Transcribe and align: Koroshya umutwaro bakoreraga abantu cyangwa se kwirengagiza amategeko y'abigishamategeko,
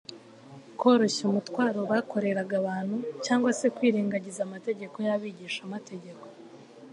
Koroshya 0.79 1.23
umutwaro 1.31 1.79
bakoreraga 1.91 2.53
abantu 2.61 2.95
cyangwa 3.25 3.49
se 3.59 3.67
kwirengagiza 3.75 4.39
amategeko 4.47 4.95
y'abigishamategeko, 5.07 6.25